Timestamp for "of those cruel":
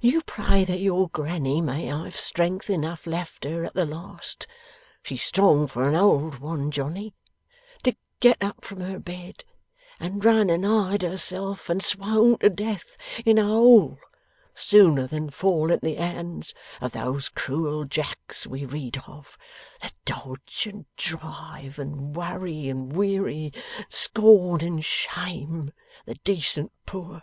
16.80-17.84